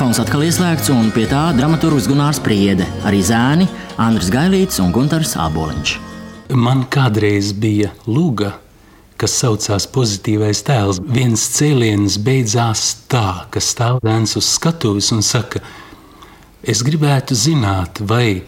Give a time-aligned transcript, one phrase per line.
[0.00, 3.66] Mikrofons atkal ieslēgts, un pie tā dramaturgs Gunārs Priede, arī zēni
[4.00, 5.90] Andris Gailīts un Gunārs Aboliņš.
[6.56, 8.54] Man kādreiz bija luga,
[9.20, 11.02] kas saucās pozitīvais tēls.
[11.04, 15.60] Viens cēliens beidzās tā, ka stāv dēns uz skatuves un saka,
[16.64, 18.40] es gribētu zināt, vai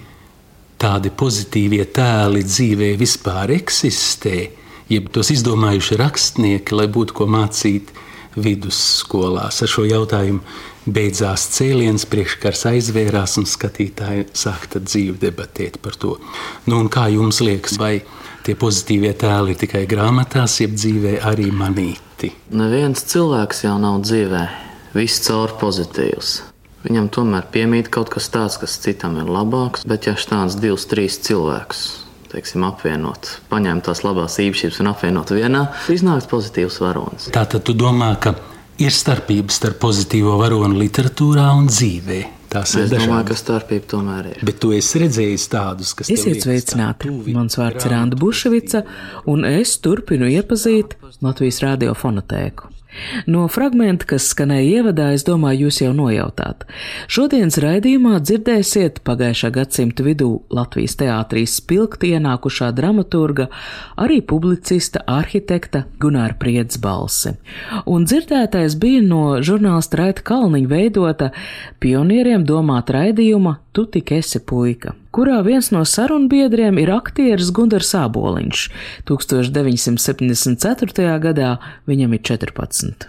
[0.81, 4.39] tādi pozitīvie tēli dzīvē vispār eksistē,
[4.89, 7.93] jeb tos izdomājuši rakstnieki, lai būtu ko mācīt
[8.37, 9.63] vidusskolās.
[9.63, 10.41] Ar šo jautājumu
[10.87, 16.17] beidzās cēliens, priekškars aizvērās un skatītāji sāka dzīvi debatēt par to.
[16.67, 18.01] Nu, kā jums liekas, vai
[18.47, 22.33] tie pozitīvie tēli ir tikai grāmatās, jeb dzīvē arī manīti?
[22.55, 24.47] Neviens cilvēks jau nav dzīvē,
[24.97, 26.41] viss caur pozitīvs.
[26.83, 31.21] Viņam tomēr piemīt kaut kas tāds, kas citam ir labāks, bet ja šāds divs, trīs
[31.23, 32.02] cilvēkus
[32.33, 37.31] teiksim, apvienot, paņemt tās labās īpašības un apvienot vienā, iznāks pozitīvs varonis.
[37.35, 38.35] Tā tad tu domā, ka
[38.83, 42.21] ir starpības starp pozitīvo varonu literatūrā un dzīvē.
[42.53, 44.43] Tās es domāju, ka starpība tomēr ir.
[44.45, 47.09] Bet tu esi redzējis tādus, kas Esiet sveicināti.
[47.33, 48.83] Mans vārds ir Anna Buševica,
[49.33, 52.69] un es turpinu iepazīt Latvijas radiofonotēku.
[53.27, 56.67] No fragmenta, kas skanēja ievadā, es domāju, jūs jau nojautāt.
[57.13, 63.49] Šodienas raidījumā dzirdēsiet pagājušā gadsimta vidū Latvijas teātrī spilgti ienākušā dramaturga,
[64.01, 67.35] arī publicista, arhitekta Gunāra Priedz balsi.
[67.87, 71.33] Un dzirdētais bija no žurnālista Raita Kalniņa veidota
[71.83, 78.67] pionieriem domāta raidījuma Tu tik esi puika, kurā viens no sarunbiedriem ir aktieris Gundars Āboliņš.
[79.09, 81.07] 1974.
[81.23, 81.55] gadā
[81.89, 83.09] viņam ir 14.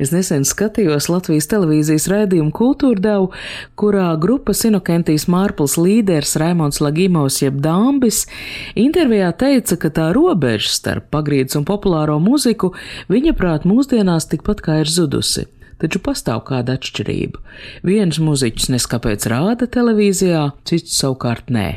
[0.00, 3.28] Es nesen skatījos Latvijas televīzijas raidījumu Kultūrdevu,
[3.76, 8.24] kurā grupas Inokentijas Mārpls līderis Raimons Lagimovs jeb Dāmbis
[8.72, 12.72] intervijā teica, ka tā robeža starp pagrīdes un populāro muziku
[13.12, 15.44] viņa prāt mūsdienās tikpat kā ir zudusi
[15.82, 17.42] taču pastāv kāda atšķirība.
[17.86, 21.68] Viens muziķis neskapēc rāda televīzijā, cits savukārt nē.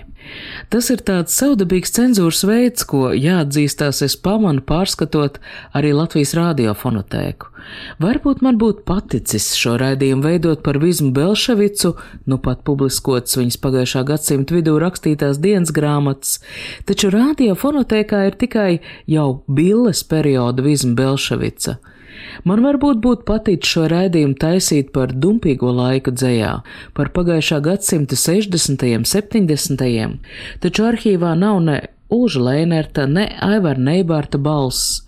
[0.71, 5.39] Tas ir tāds savdabīgs cenzūras veids, ko jāatzīstās es pamanu pārskatot
[5.77, 7.49] arī Latvijas radiofonotēku.
[8.01, 11.93] Varbūt man būtu paticis šo raidījumu veidot par Vizmu Belševicu,
[12.29, 16.39] nu pat publiskots viņas pagājušā gadsimta vidū rakstītās dienas grāmatas,
[16.89, 18.71] taču radiofonotēkā ir tikai
[19.09, 21.77] jau billes perioda Vizma Belševica.
[22.47, 26.53] Man varbūt būtu paticis šo raidījumu taisīt par dumpīgo laiku dzējā,
[26.97, 28.85] par pagājušā gadsimta 60.
[28.97, 30.17] un 70.
[30.63, 31.77] taču arhīvā nav ne
[32.11, 35.05] Ulža Lēnerta, ne Aivara Neibārta balss.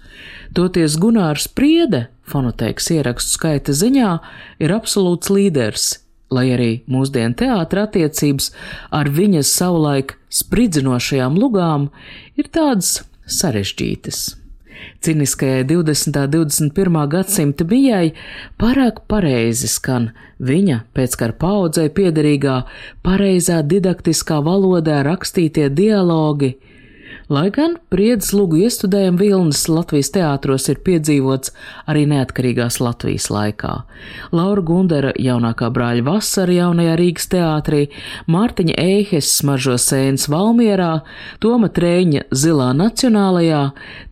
[0.56, 4.12] Toties Gunārs Priede, fonoteikas ierakstu skaita ziņā,
[4.63, 5.88] ir absolūts līderis,
[6.34, 8.52] lai arī mūsdienu teātra attiecības
[8.94, 11.90] ar viņas savulaik spridzinošajām lugām
[12.40, 14.43] ir tādas sarežģītas.
[15.03, 16.19] Ciniskajai 20.
[16.23, 17.07] un 21.
[17.11, 18.13] gadsimta bijai
[18.59, 22.59] pārāk pareizi skan viņa pēckara paudzei piederīgā
[23.05, 26.53] pareizā didaktiskā valodā rakstītie dialogi,
[27.33, 31.49] Lai gan priedes lūgu iestudējumu vilnis Latvijas teātros ir piedzīvots
[31.89, 33.71] arī neatkarīgās Latvijas laikā.
[34.35, 37.79] Laura Gundera jaunākā brāļa vasara jaunajā Rīgas teātrī,
[38.29, 40.91] Mārtiņa Eihes smaržo sēnes Valmierā,
[41.41, 43.63] Toma Trēņa zilā nacionālajā,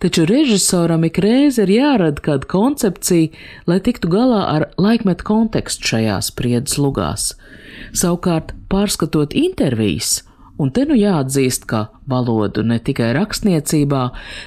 [0.02, 3.30] taču režisoram ik reizi ir jārada kāda koncepcija,
[3.70, 7.36] lai tiktu galā ar laikmetu kontekstu šajās priedes lugās.
[7.94, 10.24] Savukārt, pārskatot intervijas,
[10.62, 14.02] Un te nu jāatzīst, ka valodu ne tikai rakstniecībā,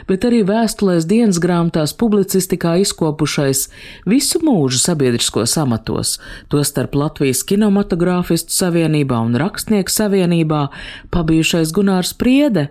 [0.07, 3.65] bet arī vēstulēs dienas grāmatās publicistikā izkopušais
[4.07, 6.21] visu mūžu sabiedriskos amatos,
[6.55, 10.69] tostarp Latvijas kinematogrāfistu savienībā un rakstnieku savienībā
[11.11, 12.69] pabijušais Gunārs Priede,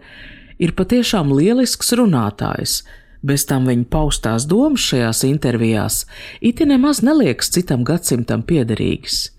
[0.63, 2.79] ir patiešām lielisks runātājs.
[3.23, 6.03] Bez tam viņa paustās domas šajās intervijās
[6.39, 9.32] iti nemaz neliekas citam gadsimtam piederīgas.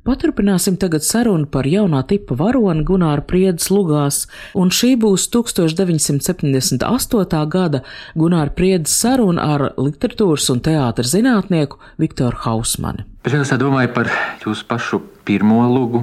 [0.00, 4.22] Paturpināsim tagad sarunu par jaunā tipa varoni Gunāra Priedes lugās,
[4.56, 7.42] un šī būs 1978.
[7.52, 7.82] gada
[8.16, 13.04] Gunāra Priedes saruna ar literatūras un teātra zinātnieku Viktoru Hausmani.
[13.20, 14.08] Bet es domāju par
[14.40, 16.00] jūsu pašu pirmo lugu.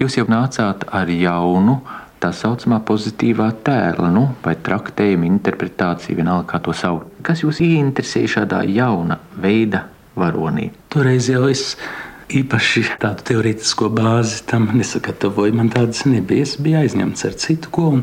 [0.00, 1.84] Jūs jau nācāt ar jaunu
[2.24, 7.04] tā saucamā pozitīvā tēla, nu, vai traktējuma interpretācija, vienalga kā to sauc.
[7.26, 9.84] Kas jūs ieinteresēja šādā jauna veida
[10.16, 10.70] varonī?
[10.94, 11.74] Toreiz jau es
[12.32, 15.54] īpaši tādu teorētisko bāzi tam nesagatavoju.
[15.56, 16.46] Man tādas nebija.
[16.46, 17.86] Es biju aizņemts ar citu ko.
[17.98, 18.02] Un,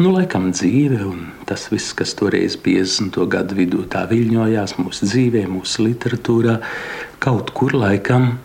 [0.00, 3.20] nu, laikam dzīve un tas viss, kas toreiz 50.
[3.30, 6.58] gadu vidū tā viļņojās mūsu dzīvē, mūsu literatūrā,
[7.22, 8.36] kaut kur laikam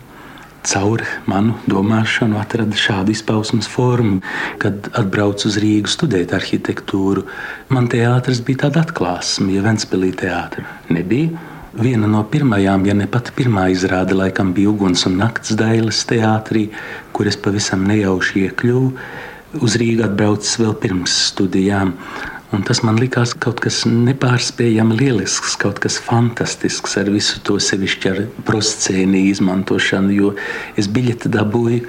[0.64, 4.20] caur manu domāšanu atrada šādu izpausmes formu.
[4.62, 7.26] Kad atbraucu uz Rīgu studēt arhitektūru,
[7.72, 11.53] man teātris bija tāda atklāsme, ja Ventspēlī teātris nebija.
[11.74, 16.68] Viena no pirmajām, ja ne pat pirmā izrāde, laikam bija Uguns un Nakts Dailes teātrī,
[17.10, 18.92] kur es pavisam nejauši iekļuvu.
[19.58, 21.96] Uz Rīgā atbraucis vēl pirms studijām.
[22.54, 28.12] Un tas man likās kaut kas nepārspējami lielisks, kaut kas fantastisks ar visu to sevišķi
[28.12, 30.32] ar proscēniju izmantošanu, jo
[30.78, 31.82] es biļeti dabūju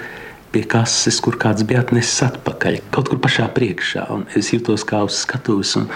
[0.56, 4.10] pie kases, kur kāds bija atnesis atpakaļ, kaut kur pašā priekšā.
[4.34, 5.92] Es jutos kā uz skatuves, un,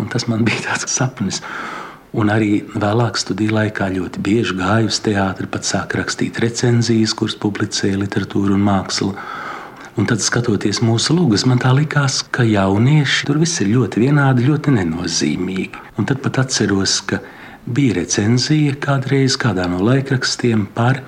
[0.00, 1.44] un tas man bija tāds sapnis.
[2.14, 7.34] Un arī vēlāk studiju laikā ļoti bieži gāju uz teātri, pat sāku rakstīt recenzijas, kuras
[7.42, 9.10] publicēja literatūru un mākslu.
[9.98, 14.46] Un tad, skatoties mūsu lūgas, man tā likās, ka jaunieši tur viss ir ļoti vienādi,
[14.46, 15.82] ļoti nenozīmīgi.
[15.98, 17.18] Un tad pat atceros, ka
[17.66, 21.02] bija recenzija kādreiz kādā no laikrakstiem par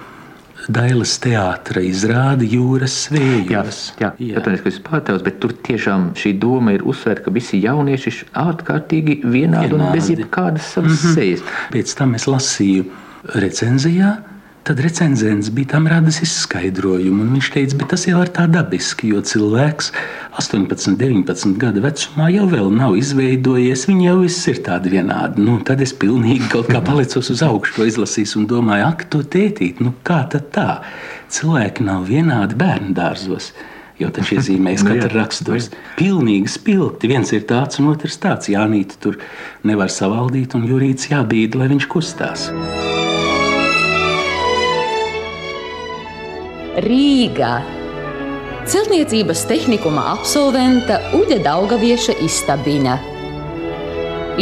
[0.66, 3.80] Dailas teātra izrādi jūras svējos.
[4.00, 4.38] Jā, jā.
[4.40, 8.32] Atvainojos, ka es pārtevos, bet tur tiešām šī doma ir uzsvērta, ka visi jaunieši ir
[8.42, 9.76] ārkārtīgi vienādi, vienādi.
[9.78, 11.14] un bez jebkādas savas mm -hmm.
[11.14, 11.44] sejas.
[11.74, 12.84] Pēc tam es lasīju
[13.34, 14.16] recenzijā,
[14.66, 17.28] Tad recenzents bija tam radis izskaidrojumu.
[17.36, 19.92] Viņš teica, ka tas jau ir tā dabiski, jo cilvēks
[20.42, 23.84] 18, 19 gadu vecumā jau nav izveidojies.
[23.86, 25.44] Viņi jau viss ir tādi vienādi.
[25.46, 29.22] Nu, tad es pilnīgi kaut kā palicos uz augšu, to izlasīju un domāju, ak, to
[29.22, 30.68] tētīt, nu kā tad tā?
[31.30, 33.52] Cilvēki nav vienādi bērnu dārzos.
[34.02, 35.70] Jo tas iezīmēs nu katru rakstos.
[35.94, 37.14] Pilnīgi spilgti.
[37.14, 38.50] Viens ir tāds, un otrs tāds.
[38.50, 39.22] Jānīt tur
[39.62, 42.50] nevar savaldīt, un jūrīts jābīd, lai viņš kustās.
[46.76, 47.54] Rīgā.
[48.68, 52.96] Celtniecības tehnikuma absolventa Uģa Daugavieša istabiņa.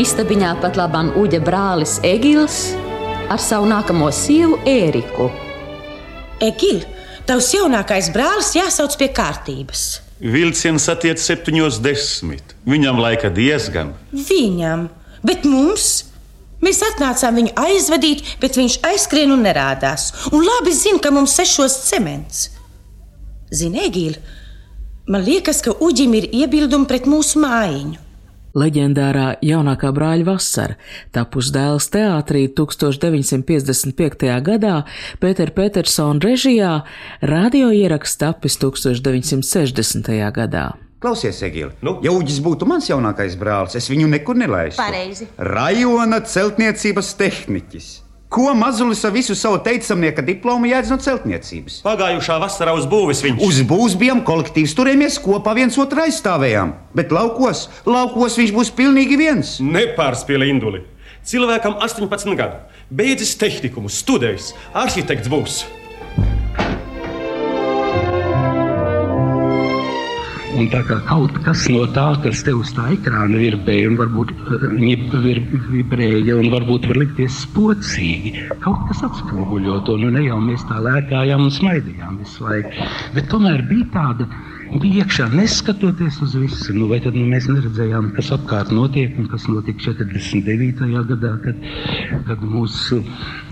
[0.02, 2.72] Istabiņā pat labam Uģa brālis Egils
[3.30, 5.28] ar savu nākamo sievu Ēriku.
[6.42, 6.82] Egil,
[7.28, 9.84] tavs jaunākais brālis jāsauc pie kārtības.
[10.18, 12.56] Vilciens attiec septiņos desmit.
[12.66, 13.94] Viņam laika diezgan.
[14.10, 14.88] Viņam,
[15.22, 16.08] bet mums
[16.64, 20.10] Mēs atnācām viņu aizvadīt, bet viņš aizskrien un nerādās.
[20.32, 22.46] Un labi zina, ka mums sešos cements.
[23.54, 24.22] Zini, Egīla,
[25.10, 28.00] man liekas, ka Uģim ir iebildumi pret mūsu mājiņu.
[28.54, 30.76] Leģendārā jaunākā brāļa vasara,
[31.14, 34.30] tapus dēls teātrī 1955.
[34.46, 34.76] gadā,
[35.18, 36.76] Pētera Petersona režijā,
[37.34, 40.14] radio ieraksts tapis 1960.
[40.38, 40.68] gadā.
[41.04, 41.98] Klausies, Egīla, nu?
[42.00, 44.80] ja Uģis būtu mans jaunākais brālis, es viņu nekur nelaistu.
[44.80, 45.26] Pareizi.
[45.36, 47.88] Rajona celtniecības tehniķis.
[48.32, 51.76] Ko mazulis ar visu savu teicamnieka diplomu jēdz no celtniecības?
[51.84, 53.44] Pagājušā vasarā uz būvis viņš.
[53.44, 56.72] Uz būvis bijām kolektīvs, turējāmies kopā, viens otru aizstāvējām.
[56.96, 59.54] Bet laukos, laukos viņš būs pilnīgi viens.
[59.60, 60.86] Nepārspīli induli.
[61.28, 65.62] Cilvēkam 18 gadu, beidzis tehnikumu, studējis, arhitekts būs.
[70.54, 74.30] Un tā kā kaut kas no tā, kas tev uz tā ekrāna virbēja, un varbūt
[75.24, 75.40] vir,
[75.72, 79.96] vibrēja, un varbūt var likties spocīgi, kaut kas atspoguļo to.
[79.98, 82.86] Nu, ne jau mēs tā lēkājām un smaidījām visu laiku,
[83.16, 84.28] bet tomēr bija tāda.
[84.74, 89.28] Bija iekšā, neskatoties uz visu, nu, vai tad nu, mēs neredzējām, kas apkārt notiek un
[89.30, 90.88] kas notika 49.
[91.10, 91.66] gadā, kad,
[92.26, 93.02] kad mūsu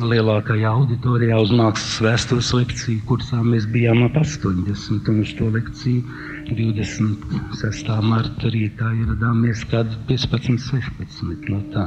[0.02, 6.31] lielākajā auditorijā uz mākslas vēstures lekciju kursā mēs bijām ap 80 un uz to lekciju
[6.50, 7.92] 26.
[8.02, 11.86] marta rītā ieradāmies kādi 15, 16 no tā.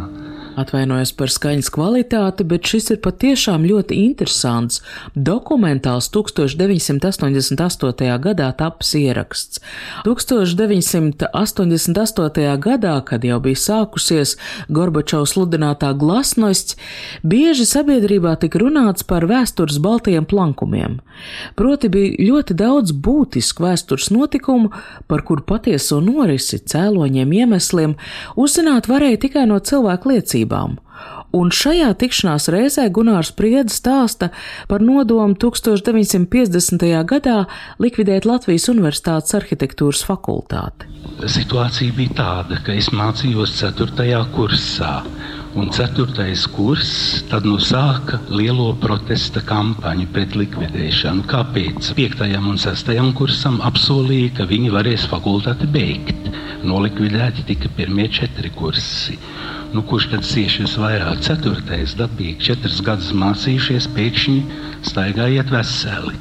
[0.56, 4.80] Atvainojos par skaņas kvalitāti, bet šis ir patiešām ļoti interesants,
[5.16, 8.20] dokumentāls 1988.
[8.24, 9.60] gadā tapis ieraksts.
[10.08, 12.56] 1988.
[12.64, 14.40] gadā, kad jau bija sākusies
[14.72, 16.80] Gorbačovs sludinātā glasnosts,
[17.20, 21.04] bieži sabiedrībā tika runāts par vēstures baltajiem plankumiem.
[21.60, 24.72] Proti bija ļoti daudz būtisku vēstures notikumu,
[25.12, 28.00] par kuru patieso norisi, cēloņiem, iemesliem
[28.40, 30.80] uzzināt varēja tikai no cilvēku liecībām tiesībām.
[31.36, 34.32] Un šajā tikšanās reizē Gunārs Prieda stāsta
[34.70, 36.86] par nodomu 1950.
[37.06, 37.46] gadā
[37.80, 40.88] likvidēt Latvijas Universitātes arhitektūras fakultāti.
[41.28, 44.24] Situācija bija tāda, ka es mācījos 4.
[44.36, 45.04] kursā.
[45.56, 51.24] Un ceturtais kurs tad nu sāka lielo protesta kampaņu pret likvidēšanu.
[51.32, 51.94] Kāpēc?
[51.96, 56.28] Piektajam un sestajam kursam apsolīja, ka viņi varēs fakultāti beigt.
[56.66, 59.16] Nolikvidēti tika pirmie četri kursi.
[59.76, 61.20] Nu, kurš tad cieši visvairāk?
[61.26, 64.36] Ceturtais, dabīgi, četras gadus mācījušies, pēkšņi
[64.88, 66.16] staigājiet veseli.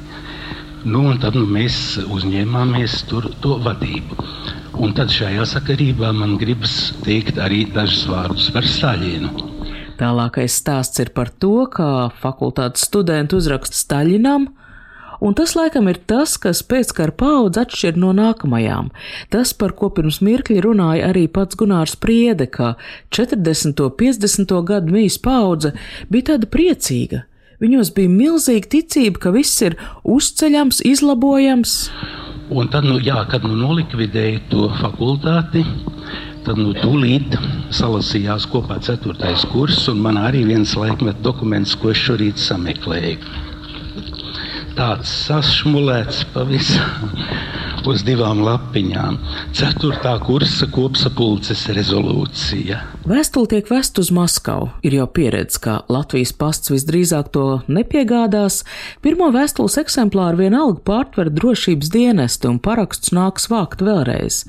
[0.83, 4.17] Nu, un tad nu, mēs uzņēmāmies tur to vadību.
[4.83, 9.31] Un tad šajā sakarībā man gribas teikt arī dažus vārdus par Staļinu.
[10.01, 14.49] Tālākais stāsts ir par to, kā fakultātes studenti uzraksta Staļinam,
[15.25, 18.91] un tas laikam ir tas, kas pēckara paudze atšķir no nākamajām.
[19.33, 22.75] Tas, par ko pirms mirkļa runāja arī pats Gunārs Priede, ka
[23.15, 23.81] 40.
[23.87, 24.59] un 50.
[24.69, 25.73] gadu mīs paudze
[26.11, 27.25] bija tāda priecīga.
[27.63, 31.75] Viņos bija milzīga ticība, ka viss ir uzceļams, izlabojams.
[32.51, 35.63] Un tad, nu, jā, kad nu nolikvidēja to fakultāti,
[36.45, 37.33] tad nu, tūlīt
[37.73, 43.44] salasījās kopā ceturtais kurs, un man arī viens laikmet dokuments, ko es šorīt sameklēju.
[44.75, 47.13] Tāds sašmulēts pavisam
[47.89, 49.17] uz divām lapiņām.
[49.55, 52.81] Ceturtā kursa kopsapulces rezolūcija.
[53.07, 54.71] Vēstule tiek vest uz Maskavu.
[54.83, 58.63] Ir jau pieredze, ka Latvijas pasts visdrīzāk to nepiegādās.
[59.05, 64.43] Pirmo vēstules eksemplāru vienalga pārtver drošības dienesti un paraksts nāks vākt vēlreiz.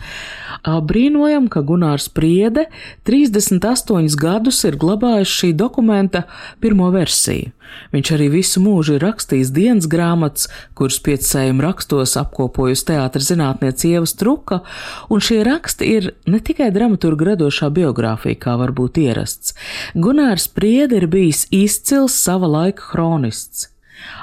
[0.66, 2.66] Brīnojam, ka Gunārs Priede
[3.06, 6.24] 38 gadus ir glabājis šī dokumenta
[6.58, 7.52] pirmo versiju.
[7.92, 14.06] Viņš arī visu mūžu ir rakstījis dienas grāmatas, kuras piecējuma rakstos apkopojusi teātris zinātniece Ieva
[14.06, 14.62] Struka,
[15.10, 19.54] un šie raksti ir ne tikai dramaturga radošā biogrāfija, kā varbūt ierasts.
[19.94, 23.70] Gunārs Priede ir bijis izcils sava laika kronists.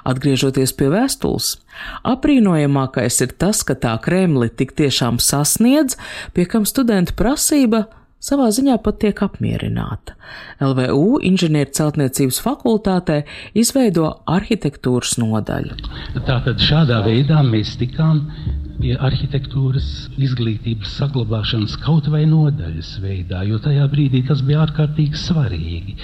[0.06, 1.58] Atgriežoties pie vēstules,
[2.06, 5.98] aprīnojamākais ir tas, ka tā Kremli tik tiešām sasniedz,
[6.34, 7.88] pie kam studenta prasība
[8.24, 10.16] savā ziņā pat tiek apmierināta.
[10.64, 13.24] LVU inženierceltniecības fakultātē
[13.60, 15.80] izveido arhitektūras nodaļu.
[16.24, 18.24] Tātad šādā veidā mēs tikām
[18.80, 19.88] pie arhitektūras
[20.22, 25.98] izglītības saglabāšanas kaut vai nodaļas veidā, jo tajā brīdī tas bija ārkārtīgi svarīgi.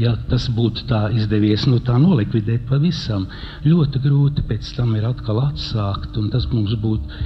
[0.00, 3.26] Ja tas būtu tā izdevies, nu tā nolikvidēt pavisam,
[3.66, 7.22] ļoti grūti pēc tam ir atkal atsākt, un tas mums būtu,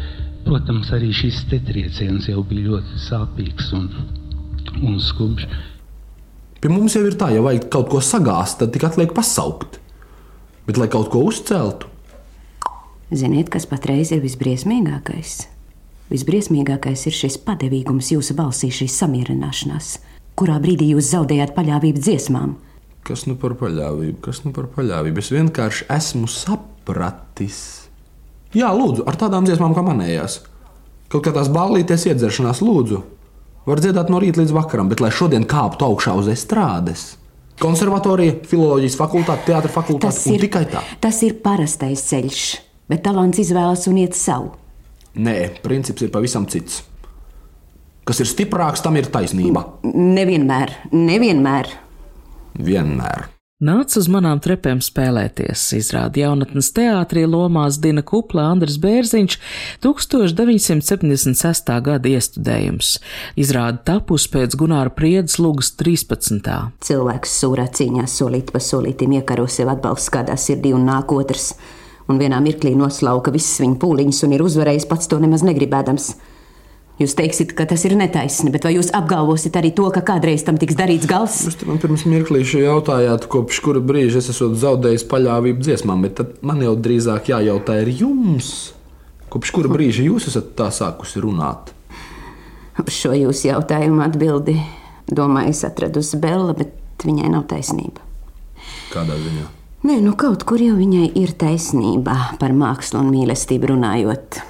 [0.46, 3.90] protams, arī šis te trieciens jau bija ļoti sāpīgs un
[4.82, 5.48] un skumjš.
[6.60, 9.80] Pie mums jau ir tā, ja vajag kaut ko sagāzt, tad tikai atliek pasaukt.
[10.66, 11.90] Bet, lai kaut ko uzceltu,
[13.14, 15.44] Ziniet, kas patreiz ir visbriesmīgākais?
[16.10, 19.90] Visbriesmīgākais ir šis padevīgums jūsu balsī, šī samierināšanās,
[20.34, 22.56] kurā brīdī jūs zaudējāt paļāvību dziesmām.
[23.06, 25.22] kas nu par paļāvību, kas nu par paļāvību?
[25.22, 27.86] Es vienkārši esmu sapratis.
[28.50, 30.40] Jā, lūdzu, ar tādām dziesmām kā manējās.
[31.06, 33.04] Kaut kā tās ballīties iedzeršanās, lūdzu.
[33.66, 37.16] Var dziedāt no rīta līdz vakaram, bet lai šodien kāptu augšā uz estrādes.
[37.58, 40.82] Konservatorija, filozofijas fakultāte, teātris fakultāte un tikai tā.
[41.02, 42.42] tas ir parastais ceļš,
[42.92, 44.52] bet talants izvēlas un iet savu.
[45.16, 46.82] Nē, princips ir pavisam cits.
[48.06, 49.64] Kas ir stiprāks, tam ir taisnība.
[49.82, 51.72] Nevienmēr, nevienmēr.
[52.62, 53.32] Vienmēr.
[53.56, 59.38] Nāc uz manām trepēm spēlēties, izrāda jaunatnes teātrī lomās Dina Kupla Andris Bērziņš
[59.80, 61.72] 1976.
[61.86, 62.90] gada iestudējums.
[63.40, 66.52] Izrāda tapus pēc Gunāra Priedes lugas 13.
[66.84, 71.54] Cilvēks sūrā cīņā solīt pa solītim iekaro sev atbalsts kādā sirdī un nāk otrs,
[72.12, 76.12] un vienā mirklī noslauka visas viņa pūliņas un ir uzvarējis pats to nemaz negribēdams.
[76.96, 80.56] Jūs teiksiet, ka tas ir netaisni, bet vai jūs apgalvosiet arī to, ka kādreiz tam
[80.56, 81.42] tiks darīts gals?
[81.44, 86.64] Jūs man pirms mirklīša jautājāt, kopš kura brīža es esmu zaudējis paļāvību dziesmām, bet man
[86.64, 88.54] jau drīzāk jājautā ir jums.
[89.28, 91.74] Kopš kura brīža jūs esat tā sākusi runāt?
[92.80, 94.56] Uz šo jūsu jautājumu atbildi,
[95.12, 98.00] domāju, es atradusi Bella, bet viņai nav taisnība.
[98.94, 99.46] Kādā ziņā?
[99.84, 104.40] Nē, nu kaut kur jau viņai ir taisnība par mākslu un mīlestību runājot.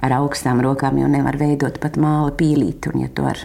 [0.00, 3.42] Ar augstām rokām jau nevar veidot pat māla pīlīti, un ja to ar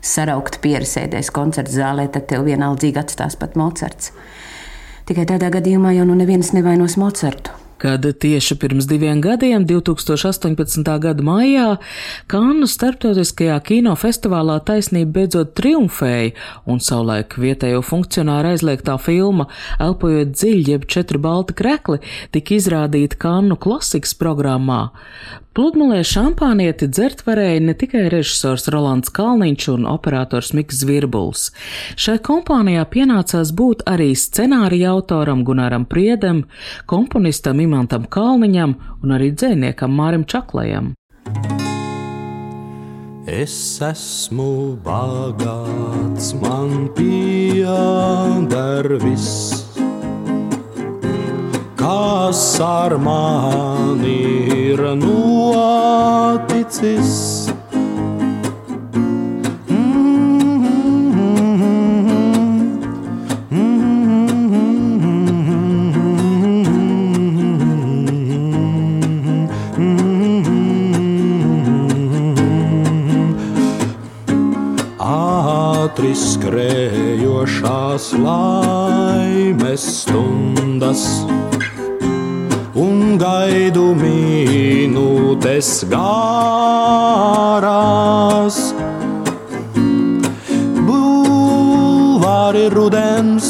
[0.00, 4.12] sarauktu pieru sēdēs koncerta zālē, tad tev vienaldzīgi atstās pat Mocards.
[5.10, 7.56] Tikai tādā gadījumā jau nu neviens nevainos Mocartu.
[7.80, 10.98] kad tieši pirms diviem gadiem, 2018.
[11.00, 11.78] gada maijā,
[12.28, 16.34] Kannu starptautiskajā kinofestivālā taisnība beidzot triumfēja,
[16.68, 19.48] un savulaik vietējo funkcionāru aizliegtā filma
[19.80, 22.02] Elpojot dziļi, jeb četri balti krekli,
[22.36, 24.90] tika izrādīta Kannu klasikas programmā.
[25.60, 31.50] Pludmalē šampānieti dzert varēja ne tikai režisors Rolands Kalniņš un operators Miks Zvirbuls.
[32.00, 36.46] Šai kompānijā pienācās būt arī scenārija autoram Gunaram Priedam,
[36.88, 38.72] komponistam Imantam Kalniņam
[39.04, 40.94] un arī dzēniekam Mārim Čaklajam.
[43.28, 49.68] Es esmu bagāts, man pieder viss,
[51.80, 54.20] kas ar mani
[54.68, 56.20] ir noticis.
[75.10, 81.02] ātri skrējošās laimes stundas
[82.80, 87.28] un gaidu minūtes garās.
[90.88, 93.48] Bulvāri rudens,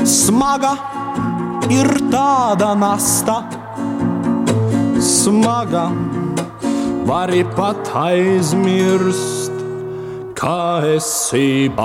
[0.05, 0.75] Smaga
[1.73, 3.39] ir tāda nasta,
[5.25, 5.89] smaga
[7.09, 9.55] vari pat aizmirst,
[10.37, 11.81] kā esi bagāts.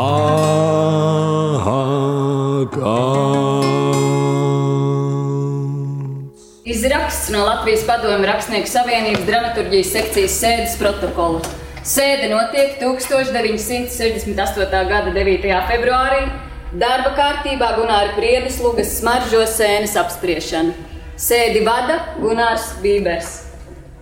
[6.68, 11.40] Izraksts no Latvijas Padomju Rakstnieku Savienības dramaturgijas sekcijas sēdes protokola.
[11.80, 14.85] Sēde notiek 1968.
[14.92, 15.49] gada 9.
[15.73, 16.28] februārī.
[16.76, 20.89] Darba kārtībā Gunārs Priedes Lugas smaržo sēnes apspriešana.
[21.21, 23.27] Sēdi vada Gunārs Bībers.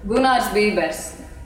[0.07, 1.01] Gunārs Bībers.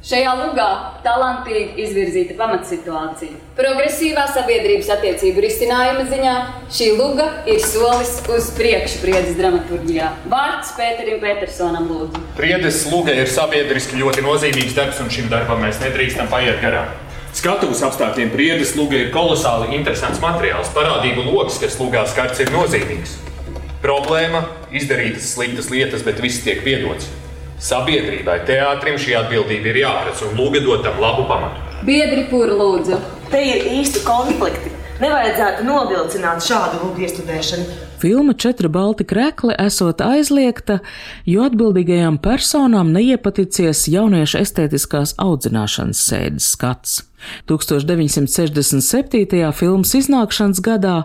[0.04, 0.66] Šajā lugā
[1.00, 3.38] talantīgi izvirzīta pamatsituācija.
[3.56, 6.34] Progresīvā sabiedrības attiecību risinājuma ziņā
[6.76, 10.10] šī luga ir solis uz priekšu Priedes dramaturgijā.
[10.28, 12.20] Vārds Pēterim Petersonam lūdzu.
[12.36, 16.92] Priedes luga ir sabiedriski ļoti nozīmīgs darbs, un šim darbam mēs nedrīkstam paiet garām.
[17.32, 20.74] Skatuves apstākļiem Priedes luga ir kolosāli interesants materiāls.
[20.76, 23.22] Parādību lokus, kas lugā skarts, ir nozīmīgs.
[23.82, 24.44] Problēma-
[24.78, 27.08] izdarītas sliktas lietas, bet viss tiek piedots.
[27.62, 31.58] Sabiedrībai, teātrim šī atbildība ir jāpredz un lūga dot tam labu pamatu.
[31.86, 33.00] Biedri Pūra lūdzu.
[33.30, 34.70] Te ir īsti konflikti.
[35.02, 37.64] Nevajadzētu novilcināt šādu lūgu iestudēšanu.
[38.02, 40.80] Filma Četri balti krekli esot aizliegta,
[41.22, 46.96] jo atbildīgajām personām neiepaticies jauniešu estētiskās audzināšanas sēdes skats.
[47.46, 49.54] 1967.
[49.54, 50.96] filmas iznākšanas gadā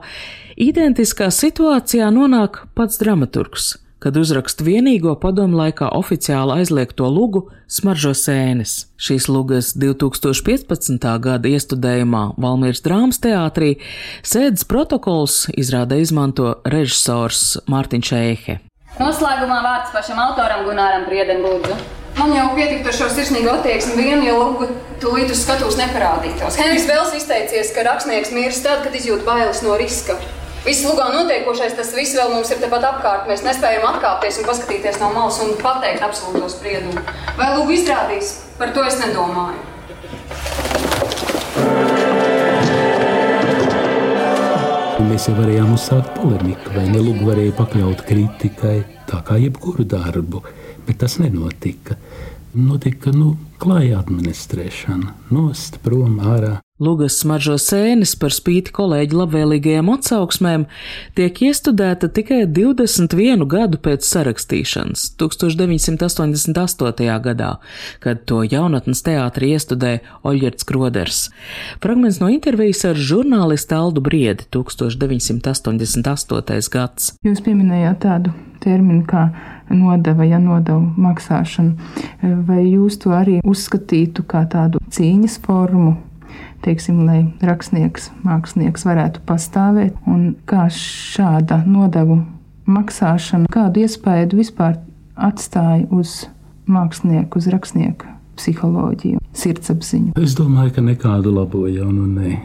[0.58, 8.86] identiskā situācijā nonāk pats dramaturgs kad uzraksta vienīgo padomu laikā oficiāli aizliegto lugu Smaržo sēnes.
[9.02, 11.08] Šīs lugas 2015.
[11.24, 13.76] gada iestudējumā Valmīras drāmas teātrī
[14.24, 18.60] sēdes protokols izrādē izmanto režisors Mārtiņš Eihe.
[18.98, 21.76] Noslēgumā vārds pašam autoram Gunāram Priedem lūdzu.
[22.18, 24.72] Man jau pietiktu ar šo sirsnīgu attieksmi vienu, jo lūgu
[25.04, 26.58] tūlīt uz skatuves neparādītos.
[26.58, 30.18] Henrijs Vels izteicies, ka rakstnieks mirst tad, kad izjūt bailes no riska.
[30.66, 33.30] Viss lugā notiekošais, tas viss vēl mums ir tepat apkārt.
[33.30, 37.04] Mēs nespējam atkāpties un paskatīties no malas un pateikt absolūto spriedumu.
[37.38, 38.34] Vai lūgu izrādīs?
[38.58, 39.62] Par to es nedomāju.
[45.08, 47.00] Mēs jau varējām uzsākt polemiku, vai ne?
[47.02, 48.76] Lūk, varēja pakļaut kritikai,
[49.10, 50.44] tā kā jebkuru darbu,
[50.86, 51.96] bet tas nenotika.
[52.58, 56.58] Notika nu, klāja administrēšana, nost prom ārā.
[56.78, 60.68] Lugas smaržo sēnes par spīti kolēģi labvēlīgajām atsauksmēm
[61.18, 67.18] tiek iestudēta tikai 21 gadu pēc sarakstīšanas, 1988.
[67.26, 67.58] gadā,
[68.04, 71.34] kad to jaunatnes teātri iestudē Oļģerts Kroders.
[71.82, 76.70] Fragments no intervijas ar žurnālistu Aldu Briedi 1988.
[76.78, 77.18] gads.
[77.26, 78.30] Jūs pieminējāt tādu
[78.62, 79.34] terminu kā
[79.74, 81.74] nodeva, ja nodevu maksāšana,
[82.46, 85.98] vai jūs to arī uzskatītu kā tādu cīņas formu?
[86.66, 92.22] Teiksim, lai rakstnieks, mākslinieks varētu pastāvēt, un kā šāda nodevu
[92.68, 94.78] maksāšana, kādu iespēju vispār
[95.16, 96.26] atstāja uz
[96.68, 100.14] mākslinieku, uz rakstnieku psiholoģiju, sirdsapziņu.
[100.22, 102.36] Es domāju, ka nekādu labojumu nē.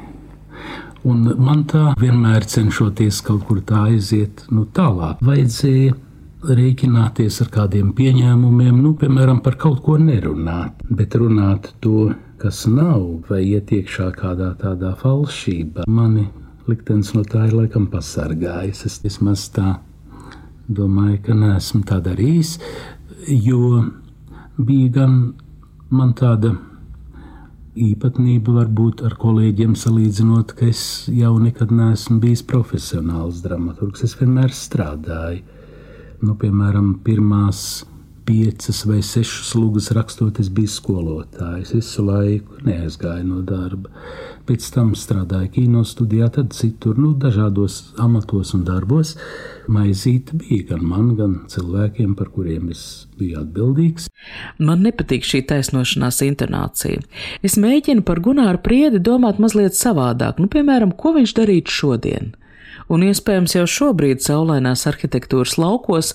[1.08, 5.18] Un man tā vienmēr cenšoties kaut kur tā aiziet nu, tālāk.
[5.26, 5.96] Vajadzēja
[6.42, 13.02] rēķināties ar kādiem pieņēmumiem, nu, piemēram, par kaut ko nerunāt, bet runāt to kas nav,
[13.28, 15.86] vai iet iekšā kādā tādā falšībā.
[15.86, 16.26] Mani
[16.66, 18.82] liktenis no tā ir laikam pasargājis.
[18.88, 19.76] Es vismaz tā
[20.66, 22.56] domāju, ka neesmu tā darījis,
[23.28, 23.84] jo
[24.58, 25.16] bija gan
[25.92, 26.54] man tāda
[27.78, 34.04] īpatnība, varbūt ar kolēģiem salīdzinot, ka es jau nekad neesmu bijis profesionāls dramaturgs.
[34.04, 35.40] Es vienmēr strādāju.
[36.22, 37.82] Nu, piemēram, pirmās
[38.24, 41.72] piecas vai sešas lugas rakstot, es biju skolotājs.
[41.76, 43.90] Visu laiku neaizgāju no darba.
[44.46, 49.14] Pēc tam strādāju kino studijā, tad citur, nu, dažādos amatos un darbos.
[49.70, 54.08] Maizīte bija gan man, gan cilvēkiem, par kuriem es biju atbildīgs.
[54.58, 57.02] Man nepatīk šī taisnošanās intonācija.
[57.46, 62.32] Es mēģinu par Gunāru priedi domāt mazliet savādāk, nu, piemēram, ko viņš darītu šodien
[62.92, 66.12] un iespējams jau šobrīd saulainās arhitektūras laukos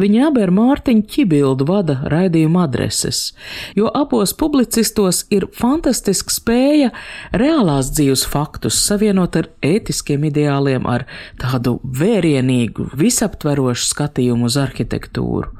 [0.00, 3.32] viņa abi ar Mārtiņu Čibildu vada raidījuma adreses,
[3.78, 6.90] jo abos publicistos ir fantastiska spēja
[7.36, 11.06] reālās dzīves faktus savienot ar ētiskiem ideāliem, ar
[11.40, 15.56] tādu vērienīgu, visaptverošu skatījumu uz arhitektūru.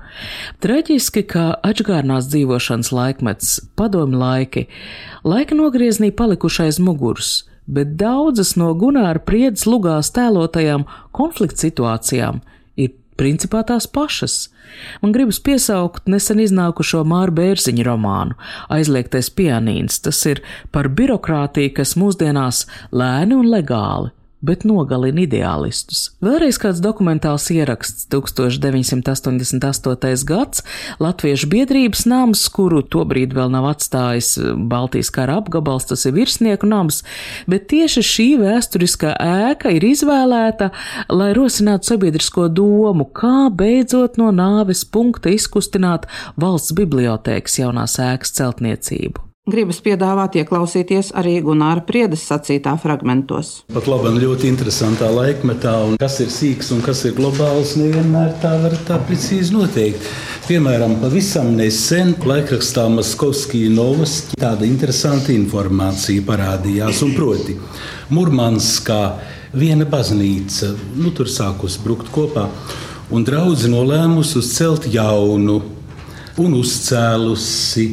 [0.63, 4.67] Traģiski, ka atgādnās dzīvošanas laikmets, padomi laiki,
[5.25, 12.41] laika nogrieznī palikušais muguras, bet daudzas no Gunāra priedes lugās tēlotajām konflikta situācijām
[12.81, 14.49] ir principā tās pašas.
[15.03, 18.39] Man gribas piesaukt nesen iznākušo Māra Bērziņa romānu
[18.73, 20.01] Aizliegtais pianīns.
[20.05, 20.43] Tas ir
[20.75, 26.11] par birokrātiju, kas mūsdienās lēni un legāli bet nogalina ideālistus.
[26.25, 30.25] Vēlreiz kāds dokumentāls ieraksts 1988.
[30.29, 30.63] gads
[31.03, 34.39] Latviešu biedrības nams, kuru tobrīd vēl nav atstājis
[34.71, 36.97] Baltijas kara apgabals, tas ir virsnieku nams,
[37.51, 40.67] bet tieši šī vēsturiskā ēka ir izvēlēta,
[41.13, 46.03] lai rosinātu sabiedrisko domu, kā beidzot no nāves punkta izkustināt
[46.41, 49.30] valsts bibliotēkas jaunās ēkas celtniecību.
[49.51, 53.65] Gribas piedāvāt ieklausīties arī Gunāra Priedes sacītā fragmentos.
[53.75, 58.53] Pat labi, ļoti interesantā laikmetā, un kas ir sīks un kas ir globāls, nevienmēr tā
[58.63, 60.07] var tā precīzi noteikt.
[60.47, 67.59] Piemēram, pavisam nesen laikrakstā Maskovskija novosti tāda interesanta informācija parādījās, un proti
[68.15, 69.03] Murmanskā
[69.55, 72.49] viena baznīca, nu tur sākus brukt kopā,
[73.11, 75.61] un draudzi nolēmusi uzcelt jaunu
[76.41, 77.87] un uzcēlusi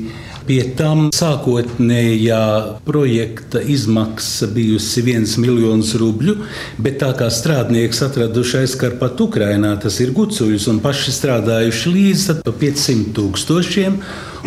[0.47, 6.37] Pie tam sākotnējā projekta izmaksa bijusi 1 miljons rubļu,
[6.79, 13.11] bet tā kā strādnieks atraduši aizkarpat Ukrainā, tas ir gucuļus un paši strādājuši līdz 500
[13.17, 13.97] tūkstošiem,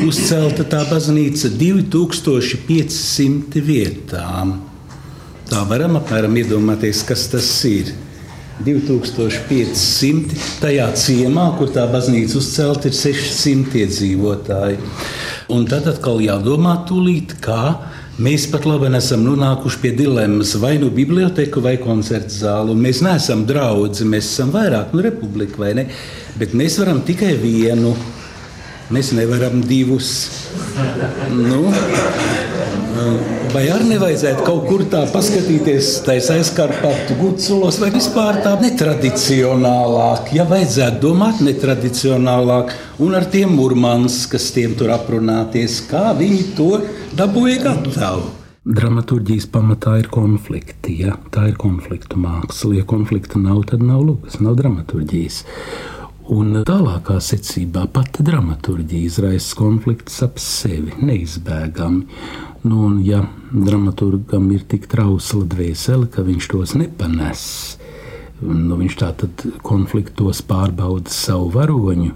[0.06, 4.46] uzcelta tā baznīca 2500 vietām.
[5.50, 7.92] Tā varam apmēram iedomāties, kas tas ir.
[8.64, 10.32] 2500.
[10.60, 14.78] Tajā ciemā, kur tā baznīca uzcelta, ir 600 iedzīvotāji.
[15.50, 17.74] Un tad atkal jādomā tūlīt, kā
[18.22, 22.76] mēs pat labi esam nonākuši pie dilemmas vai nu biblioteka vai koncerta zāle.
[22.78, 25.86] Mēs neesam draugi, mēs esam vairāk nu, republika vai ne,
[26.38, 27.96] bet mēs varam tikai vienu.
[28.94, 30.12] Mēs nevaram divus.
[31.34, 31.68] Nu,
[33.54, 40.46] vai arī nevajadzētu kaut kur tā paskatīties, taisa aizkarpatu guculos, vai vispār tā netradicionālāk, ja
[40.50, 46.74] vajadzētu domāt netradicionālāk, un ar tiem murmans, kas tiem tur aprunāties, kā viņi to
[47.18, 48.36] dabūja gatavu.
[48.60, 50.98] Dramaturgijas pamatā ir konflikti.
[51.00, 51.14] Ja?
[51.32, 52.74] Tā ir konfliktu māksla.
[52.76, 55.46] Ja konflikta nav, tad nav lūgas, nav dramaturgijas.
[56.30, 62.20] Un tālākā secībā pati dramaturgija izraisa konflikts ap sevi neizbēgami.
[62.62, 67.44] Nu, un, ja dramaturgam ir tik trausla dvēsele, ka viņš tos nepanes,
[68.44, 72.10] nu, viņš tā tad konfliktos pārbauda savu varoņu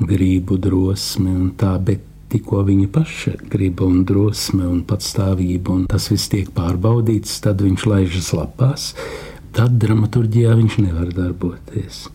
[0.00, 6.08] gribu, drosmi un tā, bet tikko viņa paša griba un drosme un patstāvība, un tas
[6.12, 8.94] viss tiek pārbaudīts, tad viņš laižas lapās,
[9.52, 12.06] tad dramaturgijā viņš nevar darboties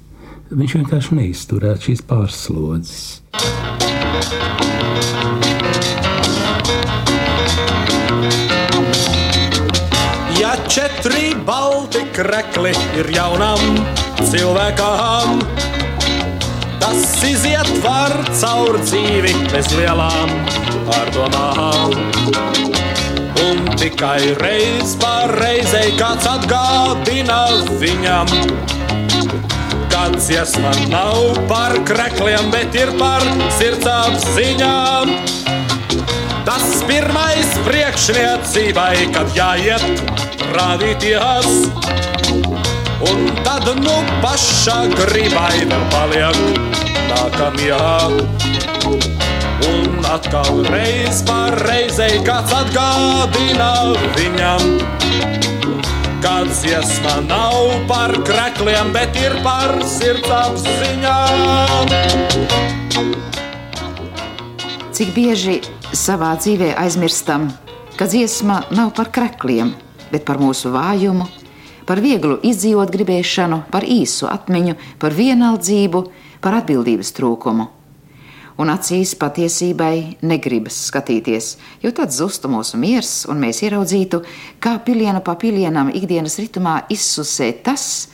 [0.49, 3.21] viņš vienkārši neizturētu šīs pārslodzes.
[5.45, 5.54] Ja
[10.75, 13.61] četri balti krekli ir jaunam
[14.27, 15.38] cilvēkam,
[16.81, 18.11] tas iziet var
[18.41, 20.33] caur dzīvi bez lielām
[20.89, 21.95] pārdomām.
[23.45, 27.45] Un tikai reiz pār reizei kāds atgādina
[27.79, 28.35] viņam,
[29.95, 33.23] Kāds man nav par krekliem, bet ir par
[33.55, 35.14] sirdsapziņām.
[36.45, 39.81] Tas pirmais priekšniecībai, kad jāiet
[40.53, 41.49] rādīties.
[43.05, 46.38] Un tad nu pašā gribai vēl paliek
[47.10, 47.97] nākamajā.
[49.65, 53.71] Un atkal reiz par reizei kāds atgādina
[54.17, 54.62] viņam
[56.25, 61.91] Kāds iesma nav par krekliem, bet ir par sirdsapziņām.
[64.95, 65.60] Cik bieži
[65.95, 67.47] savā dzīvē aizmirstam,
[67.95, 69.71] ka dziesma nav par krekliem,
[70.12, 71.27] bet par mūsu vājumu,
[71.88, 76.03] par vieglu izdzīvot gribēšanu, par īsu atmiņu, par vienaldzību,
[76.41, 77.71] par atbildības trūkumu.
[78.58, 84.21] un acīs patiesībai negribas skatīties, jo tad zustu mūsu miers, un mēs ieraudzītu,
[84.63, 88.08] kā pilienu pa pilienam ikdienas ritmā izsusē tas,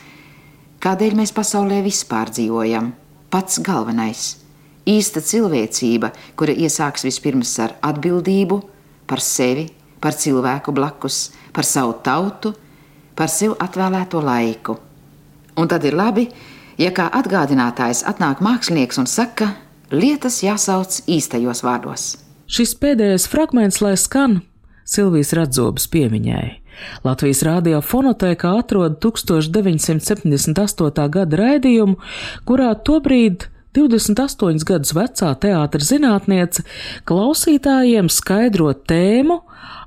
[0.82, 2.92] kādēļ mēs pasaulē vispār dzīvojam.
[3.30, 4.36] Pats galvenais-
[4.90, 8.62] īsta cilvēcība, kura iesāks vispirms ar atbildību
[9.08, 9.70] par sevi,
[10.02, 12.54] par cilvēku blakus, par savu tautu,
[13.16, 14.78] par sev atvēlēto laiku.
[15.60, 16.30] Un tad ir labi,
[16.80, 19.52] ja kā atgādinātājs atnāk mākslinieks un saka,
[19.92, 22.16] lietas jāsauc īstajos vārdos.
[22.52, 24.42] Šis pēdējais fragments, lai skan
[24.88, 26.48] Silvijas Radzobas piemiņai.
[27.06, 31.10] Latvijas rādio fonotēkā atrod 1978.
[31.14, 31.96] gada raidījumu,
[32.48, 33.46] kurā tobrīd
[33.78, 36.66] 28 gadus vecā teātris zinātniece
[37.08, 39.42] klausītājiem skaidro tēmu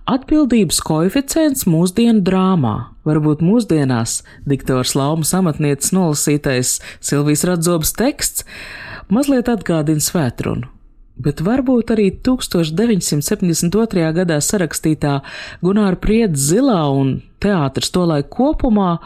[0.05, 2.75] Atbildības koeficients mūsdienu drāmā.
[3.09, 8.45] Varbūt mūsdienās diktors Laumas amatnieces nolasītais Silvijas Radzobas teksts
[9.09, 10.69] mazliet atgādina svētrunu.
[11.17, 14.09] Bet varbūt arī 1972.
[14.17, 15.19] gadā sarakstītā
[15.65, 18.99] Gunāra Priedes zilā un teātris to laiku kopumā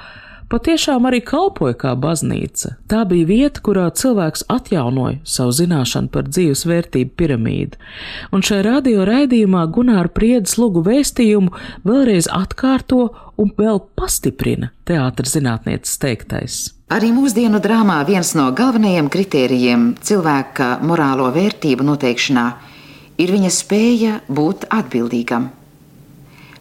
[0.53, 2.75] patiešām arī kalpoja kā baznīca.
[2.91, 7.81] Tā bija vieta, kurā cilvēks atjaunoja savu zināšanu par dzīves vērtību piramīdu,
[8.33, 11.53] un šajā radio raidījumā Gunāra Priedes lugu vēstījumu
[11.89, 16.59] vēlreiz atkārto un vēl pastiprina teātris zinātnieces teiktais.
[16.89, 22.47] Arī mūsdienu drāmā viens no galvenajiem kritērijiem cilvēka morālo vērtību noteikšanā
[23.21, 25.51] ir viņa spēja būt atbildīgam.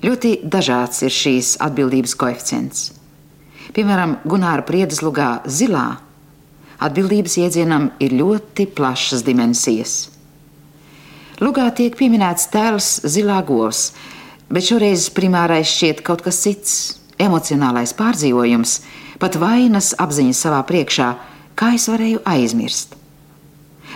[0.03, 2.96] Ļoti dažāds ir šīs atbildības koeficients.
[3.77, 5.99] Piemēram, Gunāra Priedes lugā Zilā
[6.81, 9.95] atbildības iedzienam ir ļoti plašas dimensijas.
[11.41, 13.91] Lugā tiek pieminēts tēls Zilā govs,
[14.49, 16.77] bet šoreiz primārais šķiet kaut kas cits-
[17.27, 18.79] emocionālais pārdzīvojums–
[19.21, 21.07] pat vainas apziņas savā priekšā,
[21.57, 22.95] kā es varēju aizmirst.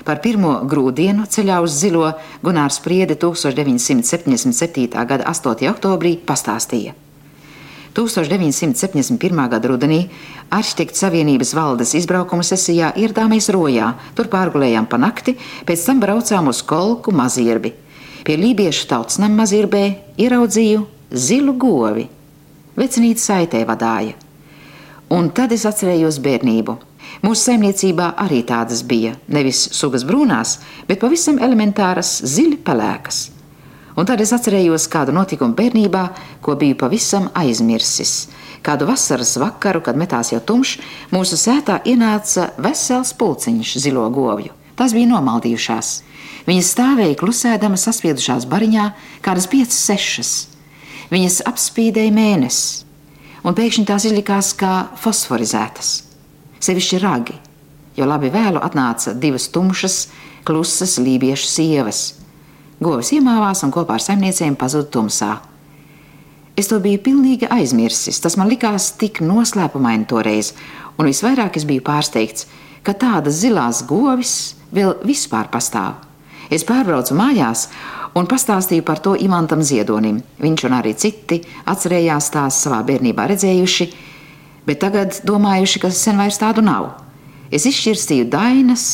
[0.05, 2.07] Par pirmo grūdienu ceļā uz zilo
[2.41, 5.05] Gunārs Priede 1977.
[5.05, 5.69] gada 8.
[5.69, 6.95] oktobrī pastāstīja.
[7.95, 9.47] 1971.
[9.51, 10.05] gada rudenī
[10.51, 16.59] Arhitektu savienības valdes izbraukuma sesijā ieradāmies Rojā, tur pārgulējām pa nakti, pēc tam braucām uz
[16.67, 17.73] Kolku mazirbi.
[18.27, 19.83] Pie lībiešu tautsnam mazirbē
[20.19, 22.05] ieraudzīju zilu govi.
[22.77, 24.15] Vecinīte saitē vadāja.
[25.11, 26.77] Un tad es atcerējos bērnību.
[27.25, 29.17] Mūsu saimniecībā arī tādas bija.
[29.27, 33.30] Nevis sugas brūnās, bet pavisam elementāras ziļi pelēkas.
[34.01, 35.99] Un tad es atcerējos kādu notikumu bērnībā,
[36.41, 38.31] ko biju pavisam aizmirsis.
[38.65, 40.79] Kādu vasaras vakaru, kad metās jau tumšs,
[41.13, 44.55] mūsu sētā ienāca vesels pulciņš zilo govju.
[44.73, 45.91] Tas bija nomaldījušās.
[46.47, 48.87] Viņas stāvēja klusēdama saspiedušās bariņā,
[49.21, 50.31] kādas piecas, sešas.
[51.13, 52.87] Viņas apspīdēja mēnesi
[53.45, 55.91] un pēkšņi tās izlikās kā fosforizētas.
[56.61, 57.37] Sevišķi ragi,
[57.97, 60.07] jo labi vēlu atnāca divas tumšas,
[60.49, 62.01] klusas lībiešu sievas.
[62.81, 65.35] Govs iemāvās un kopā ar saimniecēm pazuda tumsā.
[66.57, 68.17] Es to biju pilnīgi aizmirsis.
[68.23, 70.51] Tas man likās tik noslēpumaini toreiz,
[70.97, 72.47] un visvairāk es biju pārsteigts,
[72.81, 75.99] ka tādas zilās govis vēl vispār pastāv.
[76.49, 77.67] Es pārbraucu mājās
[78.17, 80.17] un pastāstīju par to Imantam Ziedonim.
[80.41, 81.37] Viņš un arī citi
[81.69, 83.87] atcerējās tās savā bērnībā redzējuši,
[84.65, 86.89] bet tagad domājuši, ka sen vairs tādu nav.
[87.53, 88.87] Es izšķirstīju dainas,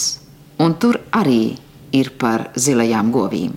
[0.60, 1.56] un tur arī
[1.96, 3.56] ir par zilajām govīm.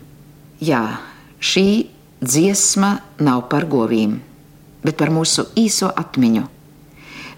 [0.61, 1.01] Jā,
[1.41, 1.89] šī
[2.21, 4.19] dziesma nav par govīm,
[4.85, 6.43] bet par mūsu īso atmiņu.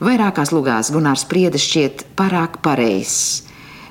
[0.03, 3.45] Vairākās lugās Gunārs Priede šķiet pārāk pareizs,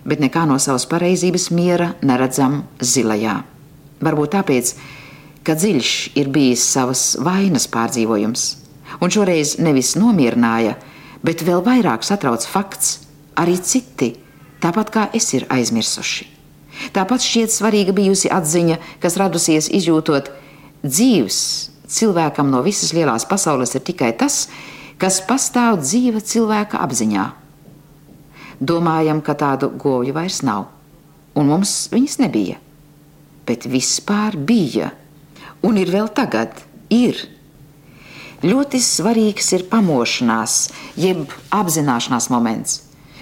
[0.03, 3.37] bet nekā no savas pareizības miera neredzam zilajā.
[4.03, 4.73] Varbūt tāpēc,
[5.47, 8.45] ka dziļš ir bijis savas vainas pārdzīvojums,
[8.99, 10.75] un šoreiz nevis nomierināja,
[11.23, 12.97] bet vēl vairāk satrauc fakts,
[13.39, 14.11] arī citi,
[14.59, 16.40] tāpat kā es, ir aizmirsuši.
[16.95, 20.31] Tāpat šķiet svarīga bijusi atziņa, kas radusies izjūtot
[20.85, 21.37] dzīves
[21.91, 24.47] cilvēkam no visas lielās pasaules, ir tikai tas,
[25.01, 27.29] kas pastāv dzīva cilvēka apziņā.
[28.61, 30.67] Domājam, ka tādu govju vairs nav,
[31.35, 32.59] un mums viņas nebija
[33.45, 34.91] bet vispār bija.
[35.65, 36.55] Un ir vēl tagad,
[36.89, 37.17] ir.
[38.41, 42.79] Ļoti svarīgs ir pamošanās, jeb apzināšanās moments.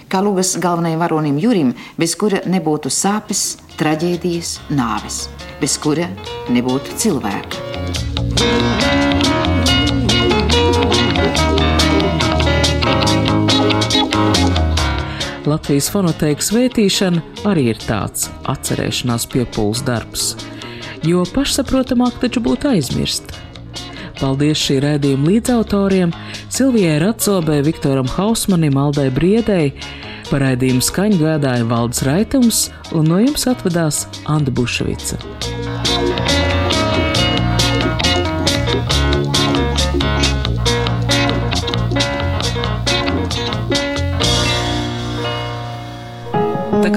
[0.09, 1.67] Kā Lūgas galvenajam varonim Jurim,
[2.01, 5.27] bez kura nebūtu sāpes, traģēdijas, nāves,
[5.61, 6.07] bez kura
[6.49, 7.61] nebūtu cilvēka.
[15.45, 20.31] Latvijas fonoteikas vētīšana arī ir tāds atcerēšanās piepūles darbs,
[21.05, 23.29] jo pašsaprotamāk taču būtu aizmirst.
[24.19, 26.11] Paldies šī raidījuma līdzautoriem
[26.51, 29.71] Silvijai Ratsobē, Viktoram Hausmanim, Aldai Briedei,
[30.29, 32.59] Par raidījumu skaņu gādāja Valdis Raitums,
[32.93, 35.17] un no jums atvadās Anna Bušvica.